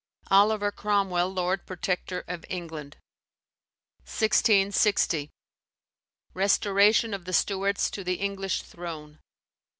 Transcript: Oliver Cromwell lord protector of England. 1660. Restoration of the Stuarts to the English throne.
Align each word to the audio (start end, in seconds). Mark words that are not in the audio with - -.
Oliver 0.31 0.71
Cromwell 0.71 1.31
lord 1.31 1.67
protector 1.67 2.23
of 2.27 2.43
England. 2.49 2.97
1660. 4.05 5.29
Restoration 6.33 7.13
of 7.13 7.25
the 7.25 7.33
Stuarts 7.33 7.91
to 7.91 8.03
the 8.03 8.15
English 8.15 8.63
throne. 8.63 9.19